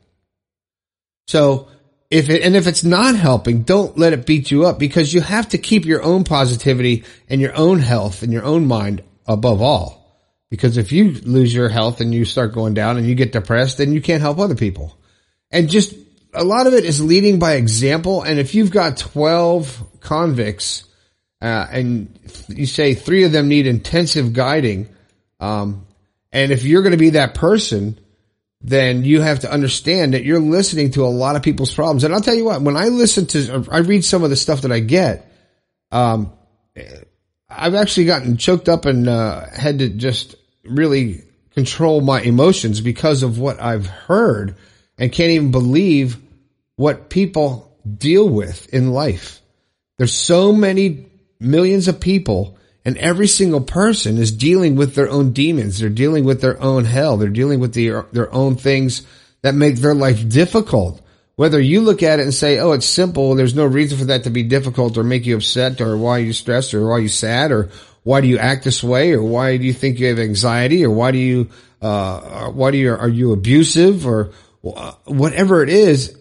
So 1.27 1.69
if 2.11 2.31
it, 2.31 2.43
and 2.43 2.55
if 2.55 2.67
it's 2.67 2.85
not 2.85 3.17
helping, 3.17 3.63
don't 3.63 3.99
let 3.99 4.13
it 4.13 4.25
beat 4.25 4.51
you 4.51 4.67
up 4.67 4.79
because 4.79 5.13
you 5.13 5.21
have 5.21 5.49
to 5.49 5.59
keep 5.59 5.85
your 5.85 6.03
own 6.03 6.25
positivity 6.25 7.05
and 7.29 7.41
your 7.41 7.55
own 7.57 7.81
health 7.81 8.23
and 8.23 8.33
your 8.33 8.45
own 8.45 8.67
mind 8.67 9.03
above 9.29 9.63
all. 9.63 9.99
Because 10.51 10.79
if 10.79 10.93
you 10.93 11.13
lose 11.13 11.55
your 11.55 11.69
health 11.69 12.01
and 12.01 12.15
you 12.15 12.25
start 12.25 12.55
going 12.55 12.75
down 12.75 12.97
and 12.97 13.07
you 13.07 13.15
get 13.15 13.33
depressed, 13.33 13.79
then 13.79 13.93
you 13.93 14.01
can't 14.01 14.23
help 14.23 14.39
other 14.39 14.55
people. 14.55 14.99
And 15.51 15.69
just 15.69 15.95
a 16.33 16.45
lot 16.45 16.67
of 16.67 16.75
it 16.75 16.85
is 16.85 17.03
leading 17.03 17.39
by 17.39 17.55
example. 17.55 18.23
And 18.23 18.39
if 18.39 18.55
you've 18.55 18.71
got 18.71 18.97
12 18.97 20.01
convicts, 20.01 20.85
uh, 21.41 21.67
and 21.71 22.19
you 22.49 22.67
say 22.67 22.95
three 22.95 23.25
of 23.25 23.33
them 23.33 23.49
need 23.49 23.67
intensive 23.67 24.33
guiding, 24.33 24.89
um, 25.39 25.87
and 26.33 26.51
if 26.51 26.65
you're 26.65 26.83
going 26.83 26.93
to 26.93 26.99
be 26.99 27.11
that 27.11 27.35
person, 27.35 27.99
then 28.61 29.05
you 29.05 29.21
have 29.21 29.41
to 29.41 29.53
understand 29.53 30.15
that 30.15 30.25
you're 30.25 30.41
listening 30.41 30.91
to 30.93 31.05
a 31.05 31.09
lot 31.09 31.37
of 31.37 31.43
people's 31.43 31.73
problems. 31.73 32.05
And 32.05 32.13
I'll 32.13 32.21
tell 32.21 32.35
you 32.35 32.45
what, 32.45 32.61
when 32.61 32.77
I 32.77 32.89
listen 32.89 33.27
to, 33.27 33.67
I 33.71 33.79
read 33.79 34.05
some 34.05 34.25
of 34.25 34.31
the 34.31 34.37
stuff 34.37 34.63
that 34.63 34.73
I 34.73 34.81
get, 34.81 35.33
um, 35.93 36.33
I've 37.49 37.75
actually 37.75 38.07
gotten 38.07 38.37
choked 38.37 38.69
up 38.69 38.85
and 38.85 39.09
uh, 39.09 39.47
had 39.51 39.79
to 39.79 39.89
just 39.89 40.37
really 40.65 41.25
control 41.55 42.01
my 42.01 42.21
emotions 42.21 42.81
because 42.81 43.23
of 43.23 43.39
what 43.39 43.61
I've 43.61 43.87
heard 43.87 44.57
and 44.99 45.11
can't 45.11 45.31
even 45.31 45.51
believe 45.51 46.19
what 46.77 47.09
people 47.09 47.75
deal 47.97 48.29
with 48.29 48.73
in 48.73 48.93
life. 48.93 49.41
There's 49.97 50.15
so 50.15 50.53
many 50.53 51.07
millions 51.41 51.89
of 51.89 52.01
people 52.01 52.59
And 52.89 52.97
every 52.97 53.27
single 53.27 53.61
person 53.61 54.17
is 54.17 54.33
dealing 54.33 54.75
with 54.75 54.95
their 54.95 55.11
own 55.11 55.33
demons. 55.33 55.79
They're 55.79 55.91
dealing 55.91 56.25
with 56.25 56.41
their 56.41 56.59
own 56.59 56.87
hell. 56.87 57.19
They're 57.19 57.29
dealing 57.29 57.61
with 57.61 57.75
the, 57.75 58.07
their 58.13 58.33
own 58.33 58.57
things 58.57 59.07
that 59.43 59.55
make 59.55 59.77
their 59.77 59.95
life 59.95 60.27
difficult. 60.27 61.03
Whether 61.39 61.61
you 61.61 61.83
look 61.83 62.03
at 62.03 62.19
it 62.19 62.25
and 62.25 62.35
say, 62.35 62.59
oh, 62.59 62.73
it's 62.73 62.85
simple, 62.85 63.37
there's 63.37 63.55
no 63.55 63.65
reason 63.65 63.97
for 63.97 64.07
that 64.07 64.25
to 64.25 64.31
be 64.31 64.43
difficult 64.43 64.99
or 64.99 65.05
make 65.05 65.25
you 65.25 65.37
upset 65.37 65.81
or 65.81 65.97
why 65.97 66.19
you're 66.19 66.27
you 66.27 66.33
stressed 66.33 66.75
or 66.75 66.89
why 66.89 66.97
you're 66.97 67.03
you 67.03 67.09
sad 67.09 67.53
or 67.53 67.71
why 68.03 68.21
do 68.21 68.27
you 68.27 68.39
act 68.39 68.65
this 68.65 68.83
way 68.83 69.13
or 69.13 69.23
why 69.23 69.57
do 69.57 69.65
you 69.65 69.73
think 69.73 70.01
you 70.01 70.09
have 70.09 70.19
anxiety 70.19 70.85
or 70.85 70.91
why 70.91 71.13
do 71.13 71.19
you, 71.19 71.49
uh, 71.81 72.49
why 72.49 72.73
do 72.73 72.79
you, 72.79 72.93
are 72.93 73.09
you 73.09 73.33
abusive 73.33 74.05
or 74.05 74.33
uh, 74.67 74.91
whatever 75.05 75.63
it 75.63 75.69
is, 75.69 76.19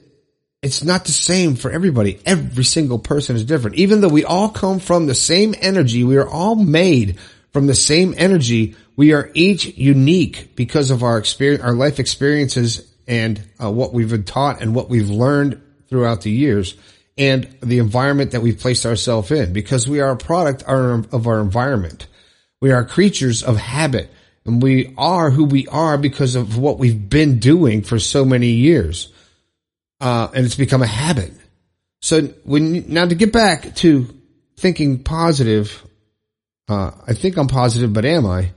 it's 0.61 0.83
not 0.83 1.05
the 1.05 1.11
same 1.11 1.55
for 1.55 1.71
everybody. 1.71 2.19
Every 2.23 2.63
single 2.63 2.99
person 2.99 3.35
is 3.35 3.43
different. 3.43 3.77
Even 3.77 4.01
though 4.01 4.09
we 4.09 4.23
all 4.23 4.49
come 4.49 4.77
from 4.77 5.07
the 5.07 5.15
same 5.15 5.55
energy, 5.59 6.03
we 6.03 6.17
are 6.17 6.29
all 6.29 6.53
made 6.53 7.17
from 7.53 7.65
the 7.65 7.73
same 7.73 8.13
energy. 8.17 8.75
We 8.95 9.13
are 9.13 9.31
each 9.33 9.65
unique 9.65 10.55
because 10.55 10.91
of 10.91 11.01
our 11.01 11.17
experience, 11.17 11.63
our 11.63 11.73
life 11.73 11.99
experiences 11.99 12.87
and 13.07 13.41
uh, 13.61 13.71
what 13.71 13.93
we've 13.93 14.09
been 14.09 14.23
taught 14.23 14.61
and 14.61 14.75
what 14.75 14.89
we've 14.89 15.09
learned 15.09 15.61
throughout 15.87 16.21
the 16.21 16.31
years 16.31 16.75
and 17.17 17.47
the 17.61 17.79
environment 17.79 18.31
that 18.31 18.41
we've 18.41 18.59
placed 18.59 18.85
ourselves 18.85 19.31
in 19.31 19.53
because 19.53 19.87
we 19.87 20.01
are 20.01 20.11
a 20.11 20.17
product 20.17 20.63
of 20.63 21.27
our 21.27 21.39
environment. 21.39 22.07
We 22.61 22.71
are 22.71 22.83
creatures 22.85 23.43
of 23.43 23.57
habit 23.57 24.11
and 24.45 24.61
we 24.61 24.93
are 24.97 25.31
who 25.31 25.45
we 25.45 25.67
are 25.67 25.97
because 25.97 26.35
of 26.35 26.57
what 26.57 26.77
we've 26.77 27.09
been 27.09 27.39
doing 27.39 27.81
for 27.81 27.97
so 27.97 28.25
many 28.25 28.49
years 28.49 29.11
uh, 29.99 30.27
and 30.33 30.45
it's 30.45 30.55
become 30.55 30.83
a 30.83 30.87
habit. 30.87 31.33
So 32.01 32.21
when 32.43 32.93
now 32.93 33.05
to 33.05 33.15
get 33.15 33.33
back 33.33 33.75
to 33.77 34.07
thinking 34.57 35.03
positive, 35.03 35.83
uh, 36.67 36.91
I 37.07 37.13
think 37.13 37.37
I'm 37.37 37.47
positive, 37.47 37.93
but 37.93 38.05
am 38.05 38.25
I? 38.25 38.51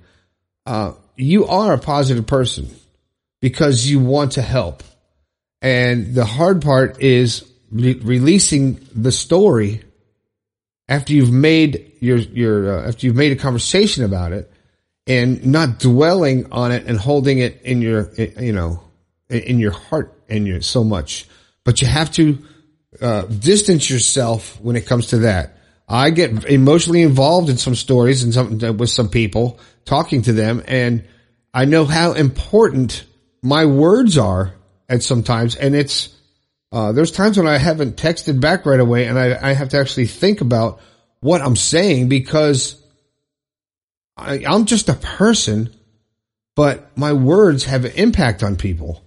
Uh, 0.67 0.93
you 1.17 1.47
are 1.47 1.73
a 1.73 1.79
positive 1.79 2.27
person 2.27 2.69
because 3.41 3.87
you 3.87 4.01
want 4.01 4.33
to 4.33 4.43
help, 4.43 4.83
and 5.63 6.15
the 6.15 6.25
hard 6.25 6.63
part 6.63 7.01
is 7.01 7.51
re- 7.71 8.01
releasing 8.03 8.87
the 8.95 9.13
story 9.13 9.83
after 10.89 11.13
you've 11.13 11.33
made 11.33 11.93
your 12.01 12.19
your 12.19 12.79
uh, 12.79 12.89
after 12.89 13.07
you've 13.07 13.17
made 13.17 13.33
a 13.33 13.37
conversation 13.37 14.05
about 14.05 14.33
it 14.33 14.53
and 15.07 15.47
not 15.47 15.79
dwelling 15.79 16.53
on 16.53 16.73
it 16.73 16.87
and 16.87 16.99
holding 16.99 17.39
it 17.39 17.63
in 17.63 17.81
your 17.83 18.13
you 18.15 18.53
know 18.53 18.83
in 19.29 19.59
your 19.59 19.73
heart 19.73 20.13
and 20.29 20.47
your 20.47 20.61
so 20.61 20.85
much 20.85 21.27
but 21.65 21.81
you 21.81 21.89
have 21.89 22.11
to 22.13 22.39
uh, 23.01 23.23
distance 23.23 23.89
yourself 23.89 24.61
when 24.61 24.77
it 24.77 24.87
comes 24.87 25.09
to 25.09 25.19
that. 25.19 25.57
I 25.89 26.11
get 26.11 26.45
emotionally 26.45 27.03
involved 27.03 27.49
in 27.49 27.57
some 27.57 27.75
stories 27.75 28.23
and 28.23 28.33
some 28.33 28.77
with 28.77 28.91
some 28.91 29.09
people 29.09 29.59
talking 29.85 30.23
to 30.23 30.33
them, 30.33 30.63
and 30.67 31.05
I 31.53 31.65
know 31.65 31.85
how 31.85 32.13
important 32.13 33.05
my 33.43 33.65
words 33.67 34.19
are 34.19 34.55
at 34.89 35.03
sometimes, 35.03 35.57
and 35.57 35.75
it's 35.75 36.15
uh, 36.73 36.93
there's 36.93 37.11
times 37.11 37.37
when 37.37 37.49
I 37.49 37.59
haven't 37.59 37.97
texted 37.97 38.41
back 38.41 38.65
right 38.67 38.81
away, 38.81 39.07
and 39.07 39.19
I, 39.19 39.51
I 39.51 39.53
have 39.55 39.71
to 39.71 39.79
actually 39.79 40.07
think 40.07 40.41
about 40.41 40.81
what 41.21 41.43
I'm 41.43 41.57
saying 41.57 42.09
because 42.09 42.81
I, 44.17 44.45
I'm 44.47 44.67
just 44.67 44.89
a 44.89 44.95
person, 44.95 45.75
but 46.55 46.97
my 46.97 47.13
words 47.13 47.65
have 47.65 47.85
an 47.85 47.93
impact 47.93 48.43
on 48.43 48.57
people. 48.57 49.03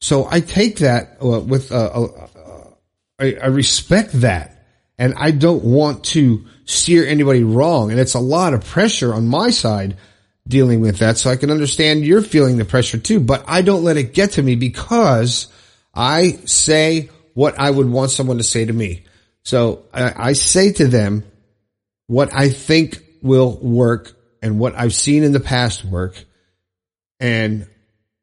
So 0.00 0.28
I 0.30 0.40
take 0.40 0.78
that 0.78 1.16
uh, 1.22 1.40
with, 1.40 1.72
uh, 1.72 1.76
uh, 1.76 2.28
uh, 2.36 2.70
I, 3.18 3.36
I 3.42 3.46
respect 3.46 4.12
that 4.20 4.66
and 4.98 5.14
I 5.16 5.30
don't 5.30 5.64
want 5.64 6.04
to 6.06 6.46
steer 6.64 7.06
anybody 7.06 7.44
wrong. 7.44 7.90
And 7.90 8.00
it's 8.00 8.14
a 8.14 8.20
lot 8.20 8.54
of 8.54 8.64
pressure 8.64 9.14
on 9.14 9.28
my 9.28 9.50
side 9.50 9.96
dealing 10.46 10.80
with 10.80 10.98
that. 10.98 11.18
So 11.18 11.30
I 11.30 11.36
can 11.36 11.50
understand 11.50 12.04
you're 12.04 12.22
feeling 12.22 12.56
the 12.56 12.64
pressure 12.64 12.98
too, 12.98 13.20
but 13.20 13.44
I 13.48 13.62
don't 13.62 13.84
let 13.84 13.96
it 13.96 14.14
get 14.14 14.32
to 14.32 14.42
me 14.42 14.54
because 14.54 15.48
I 15.94 16.32
say 16.44 17.10
what 17.34 17.58
I 17.58 17.70
would 17.70 17.88
want 17.88 18.10
someone 18.10 18.38
to 18.38 18.44
say 18.44 18.64
to 18.64 18.72
me. 18.72 19.04
So 19.42 19.84
I, 19.92 20.28
I 20.28 20.32
say 20.32 20.72
to 20.72 20.86
them 20.86 21.24
what 22.06 22.34
I 22.34 22.50
think 22.50 23.02
will 23.22 23.56
work 23.58 24.12
and 24.42 24.58
what 24.58 24.74
I've 24.74 24.94
seen 24.94 25.24
in 25.24 25.32
the 25.32 25.40
past 25.40 25.84
work. 25.84 26.22
And, 27.18 27.66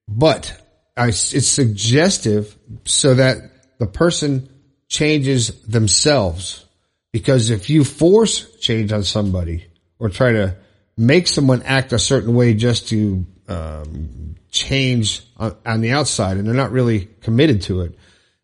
but 0.07 0.55
I, 0.95 1.07
it's 1.07 1.47
suggestive 1.47 2.55
so 2.85 3.15
that 3.15 3.37
the 3.79 3.87
person 3.87 4.49
changes 4.87 5.61
themselves. 5.63 6.65
Because 7.11 7.49
if 7.49 7.69
you 7.69 7.83
force 7.83 8.57
change 8.57 8.91
on 8.91 9.03
somebody 9.03 9.67
or 9.99 10.09
try 10.09 10.31
to 10.31 10.55
make 10.97 11.27
someone 11.27 11.61
act 11.63 11.93
a 11.93 11.99
certain 11.99 12.35
way 12.35 12.53
just 12.53 12.89
to 12.89 13.25
um, 13.47 14.35
change 14.51 15.21
on, 15.37 15.55
on 15.65 15.81
the 15.81 15.91
outside 15.91 16.37
and 16.37 16.47
they're 16.47 16.53
not 16.53 16.71
really 16.71 17.09
committed 17.21 17.63
to 17.63 17.81
it, 17.81 17.97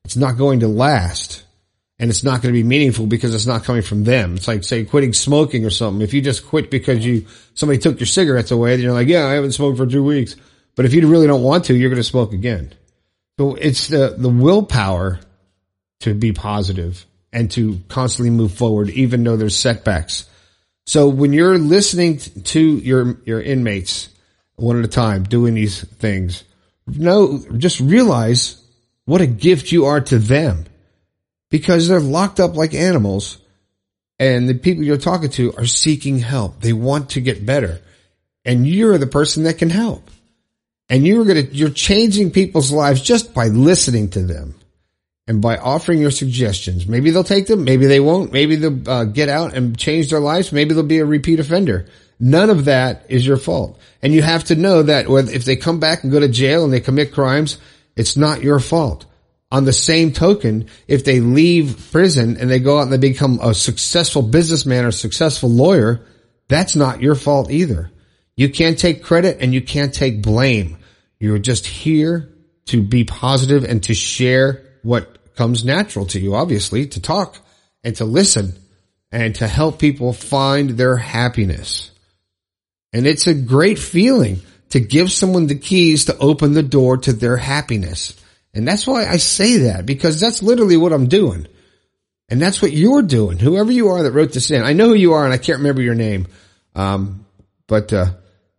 it's 0.03 0.17
not 0.17 0.37
going 0.37 0.61
to 0.61 0.67
last 0.67 1.43
and 1.99 2.09
it's 2.09 2.23
not 2.23 2.41
going 2.41 2.53
to 2.53 2.59
be 2.59 2.67
meaningful 2.67 3.05
because 3.05 3.35
it's 3.35 3.45
not 3.45 3.65
coming 3.65 3.81
from 3.81 4.05
them. 4.05 4.35
It's 4.35 4.47
like 4.47 4.63
say 4.63 4.85
quitting 4.85 5.13
smoking 5.13 5.65
or 5.65 5.69
something. 5.69 6.01
If 6.01 6.13
you 6.13 6.21
just 6.21 6.47
quit 6.47 6.71
because 6.71 7.05
you 7.05 7.25
somebody 7.53 7.77
took 7.77 7.99
your 7.99 8.07
cigarettes 8.07 8.51
away, 8.51 8.75
then 8.75 8.85
you're 8.85 8.93
like, 8.93 9.09
yeah, 9.09 9.27
I 9.27 9.33
haven't 9.33 9.51
smoked 9.51 9.77
for 9.77 9.85
two 9.85 10.03
weeks. 10.03 10.35
But 10.75 10.85
if 10.85 10.93
you 10.93 11.05
really 11.07 11.27
don't 11.27 11.43
want 11.43 11.65
to, 11.65 11.75
you're 11.75 11.89
going 11.89 11.97
to 11.97 12.03
smoke 12.03 12.31
again. 12.31 12.73
So 13.37 13.55
it's 13.55 13.87
the, 13.87 14.15
the 14.17 14.29
willpower 14.29 15.19
to 16.01 16.13
be 16.13 16.31
positive 16.31 17.05
and 17.33 17.51
to 17.51 17.79
constantly 17.89 18.29
move 18.29 18.53
forward, 18.53 18.89
even 18.89 19.23
though 19.23 19.35
there's 19.35 19.57
setbacks. 19.57 20.27
So 20.89 21.07
when 21.07 21.33
you're 21.33 21.59
listening 21.59 22.17
to 22.17 22.59
your, 22.59 23.21
your 23.23 23.39
inmates 23.39 24.09
one 24.55 24.79
at 24.79 24.85
a 24.85 24.87
time 24.87 25.21
doing 25.21 25.53
these 25.53 25.83
things, 25.83 26.43
no, 26.87 27.45
just 27.57 27.79
realize 27.79 28.59
what 29.05 29.21
a 29.21 29.27
gift 29.27 29.71
you 29.71 29.85
are 29.85 30.01
to 30.01 30.17
them. 30.17 30.65
Because 31.51 31.87
they're 31.87 31.99
locked 31.99 32.39
up 32.39 32.55
like 32.55 32.73
animals 32.73 33.37
and 34.17 34.49
the 34.49 34.55
people 34.55 34.83
you're 34.83 34.97
talking 34.97 35.29
to 35.29 35.53
are 35.57 35.67
seeking 35.67 36.17
help. 36.17 36.59
They 36.59 36.73
want 36.73 37.11
to 37.11 37.21
get 37.21 37.45
better. 37.45 37.81
And 38.43 38.67
you're 38.67 38.97
the 38.97 39.05
person 39.05 39.43
that 39.43 39.59
can 39.59 39.69
help. 39.69 40.09
And 40.89 41.05
you're 41.05 41.23
going 41.23 41.45
to, 41.49 41.53
you're 41.53 41.69
changing 41.69 42.31
people's 42.31 42.71
lives 42.71 42.99
just 42.99 43.35
by 43.35 43.49
listening 43.49 44.09
to 44.09 44.23
them 44.23 44.55
and 45.29 45.43
by 45.43 45.57
offering 45.57 45.99
your 45.99 46.09
suggestions. 46.09 46.87
Maybe 46.87 47.11
they'll 47.11 47.23
take 47.23 47.45
them. 47.45 47.63
Maybe 47.63 47.85
they 47.85 47.99
won't. 47.99 48.33
Maybe 48.33 48.55
they'll 48.55 48.89
uh, 48.89 49.03
get 49.03 49.29
out 49.29 49.53
and 49.53 49.77
change 49.77 50.09
their 50.09 50.19
lives. 50.19 50.51
Maybe 50.51 50.73
they'll 50.73 50.83
be 50.83 50.97
a 50.97 51.05
repeat 51.05 51.39
offender. 51.39 51.85
None 52.19 52.49
of 52.49 52.65
that 52.65 53.05
is 53.09 53.27
your 53.27 53.37
fault. 53.37 53.79
And 54.01 54.11
you 54.11 54.23
have 54.23 54.45
to 54.45 54.55
know 54.55 54.81
that 54.81 55.05
if 55.07 55.45
they 55.45 55.55
come 55.55 55.79
back 55.79 56.01
and 56.01 56.11
go 56.11 56.19
to 56.19 56.27
jail 56.27 56.63
and 56.63 56.73
they 56.73 56.79
commit 56.79 57.13
crimes, 57.13 57.59
it's 57.95 58.17
not 58.17 58.41
your 58.41 58.59
fault. 58.59 59.05
On 59.51 59.65
the 59.65 59.73
same 59.73 60.13
token, 60.13 60.67
if 60.87 61.05
they 61.05 61.19
leave 61.19 61.91
prison 61.91 62.37
and 62.37 62.49
they 62.49 62.59
go 62.59 62.79
out 62.79 62.83
and 62.83 62.91
they 62.91 62.97
become 62.97 63.39
a 63.39 63.53
successful 63.53 64.23
businessman 64.23 64.83
or 64.83 64.91
successful 64.91 65.49
lawyer, 65.49 66.01
that's 66.47 66.75
not 66.75 67.01
your 67.01 67.15
fault 67.15 67.51
either. 67.51 67.91
You 68.35 68.49
can't 68.49 68.79
take 68.79 69.03
credit 69.03 69.37
and 69.41 69.53
you 69.53 69.61
can't 69.61 69.93
take 69.93 70.23
blame. 70.23 70.79
You're 71.19 71.37
just 71.37 71.67
here 71.67 72.33
to 72.65 72.81
be 72.81 73.03
positive 73.03 73.63
and 73.63 73.83
to 73.83 73.93
share 73.93 74.65
what 74.81 75.18
comes 75.39 75.63
natural 75.63 76.05
to 76.05 76.19
you, 76.19 76.35
obviously, 76.35 76.85
to 76.85 77.01
talk 77.01 77.39
and 77.81 77.95
to 77.95 78.03
listen 78.03 78.51
and 79.09 79.33
to 79.35 79.47
help 79.47 79.79
people 79.79 80.11
find 80.11 80.71
their 80.71 80.97
happiness. 80.97 81.91
And 82.91 83.07
it's 83.07 83.25
a 83.25 83.33
great 83.33 83.79
feeling 83.79 84.41
to 84.71 84.81
give 84.81 85.09
someone 85.09 85.47
the 85.47 85.55
keys 85.55 86.05
to 86.05 86.17
open 86.17 86.51
the 86.51 86.61
door 86.61 86.97
to 86.97 87.13
their 87.13 87.37
happiness. 87.37 88.19
And 88.53 88.67
that's 88.67 88.85
why 88.85 89.05
I 89.05 89.15
say 89.15 89.59
that 89.59 89.85
because 89.85 90.19
that's 90.19 90.43
literally 90.43 90.75
what 90.75 90.91
I'm 90.91 91.07
doing. 91.07 91.47
And 92.27 92.41
that's 92.41 92.61
what 92.61 92.73
you're 92.73 93.01
doing. 93.01 93.39
Whoever 93.39 93.71
you 93.71 93.91
are 93.91 94.03
that 94.03 94.11
wrote 94.11 94.33
this 94.33 94.51
in, 94.51 94.61
I 94.61 94.73
know 94.73 94.89
who 94.89 94.95
you 94.95 95.13
are 95.13 95.23
and 95.23 95.33
I 95.33 95.37
can't 95.37 95.59
remember 95.59 95.81
your 95.81 95.95
name. 95.95 96.27
Um, 96.75 97.25
but, 97.65 97.93
uh, 97.93 98.11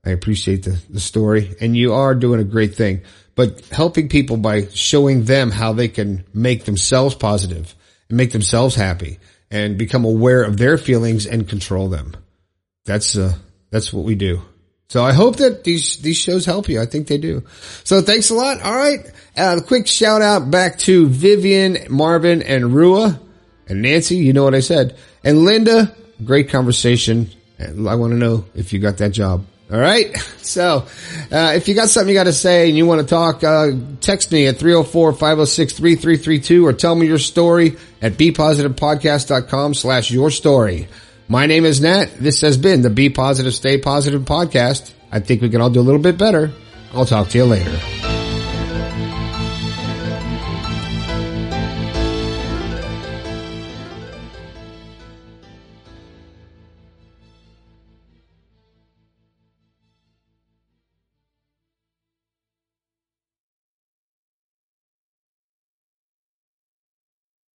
I 0.02 0.10
appreciate 0.10 0.62
the, 0.62 0.80
the 0.88 0.98
story 0.98 1.54
and 1.60 1.76
you 1.76 1.92
are 1.92 2.14
doing 2.14 2.40
a 2.40 2.44
great 2.44 2.74
thing, 2.74 3.02
but 3.40 3.64
helping 3.70 4.10
people 4.10 4.36
by 4.36 4.66
showing 4.66 5.24
them 5.24 5.50
how 5.50 5.72
they 5.72 5.88
can 5.88 6.22
make 6.34 6.66
themselves 6.66 7.14
positive 7.14 7.74
and 8.10 8.18
make 8.18 8.32
themselves 8.32 8.74
happy 8.74 9.18
and 9.50 9.78
become 9.78 10.04
aware 10.04 10.42
of 10.42 10.58
their 10.58 10.76
feelings 10.76 11.26
and 11.26 11.48
control 11.48 11.88
them. 11.88 12.14
That's, 12.84 13.16
uh, 13.16 13.32
that's 13.70 13.94
what 13.94 14.04
we 14.04 14.14
do. 14.14 14.42
So 14.90 15.02
I 15.02 15.14
hope 15.14 15.36
that 15.36 15.64
these, 15.64 15.96
these 16.02 16.18
shows 16.18 16.44
help 16.44 16.68
you. 16.68 16.82
I 16.82 16.84
think 16.84 17.06
they 17.06 17.16
do. 17.16 17.42
So 17.82 18.02
thanks 18.02 18.28
a 18.28 18.34
lot. 18.34 18.60
All 18.60 18.76
right. 18.76 19.06
Uh, 19.34 19.56
a 19.58 19.62
quick 19.62 19.86
shout 19.86 20.20
out 20.20 20.50
back 20.50 20.78
to 20.80 21.08
Vivian, 21.08 21.78
Marvin, 21.88 22.42
and 22.42 22.74
Rua 22.74 23.18
and 23.66 23.80
Nancy. 23.80 24.16
You 24.16 24.34
know 24.34 24.44
what 24.44 24.54
I 24.54 24.60
said. 24.60 24.98
And 25.24 25.46
Linda, 25.46 25.96
great 26.22 26.50
conversation. 26.50 27.30
I 27.58 27.94
want 27.94 28.12
to 28.12 28.18
know 28.18 28.44
if 28.54 28.74
you 28.74 28.80
got 28.80 28.98
that 28.98 29.12
job. 29.12 29.46
All 29.72 29.78
right. 29.78 30.16
So, 30.42 30.86
uh, 31.30 31.52
if 31.54 31.68
you 31.68 31.76
got 31.76 31.90
something 31.90 32.08
you 32.08 32.14
got 32.14 32.24
to 32.24 32.32
say 32.32 32.68
and 32.68 32.76
you 32.76 32.84
want 32.84 33.02
to 33.02 33.06
talk, 33.06 33.44
uh, 33.44 33.68
text 34.00 34.32
me 34.32 34.48
at 34.48 34.56
304-506-3332 34.56 36.64
or 36.64 36.72
tell 36.72 36.96
me 36.96 37.06
your 37.06 37.18
story 37.18 37.76
at 38.02 38.14
bepositivepodcast.com 38.14 39.74
slash 39.74 40.10
your 40.10 40.32
story. 40.32 40.88
My 41.28 41.46
name 41.46 41.64
is 41.64 41.80
Nat. 41.80 42.06
This 42.18 42.40
has 42.40 42.56
been 42.56 42.82
the 42.82 42.90
Be 42.90 43.10
Positive, 43.10 43.54
Stay 43.54 43.78
Positive 43.78 44.22
podcast. 44.22 44.92
I 45.12 45.20
think 45.20 45.40
we 45.40 45.50
can 45.50 45.60
all 45.60 45.70
do 45.70 45.78
a 45.78 45.82
little 45.82 46.00
bit 46.00 46.18
better. 46.18 46.50
I'll 46.92 47.06
talk 47.06 47.28
to 47.28 47.38
you 47.38 47.44
later. 47.44 48.09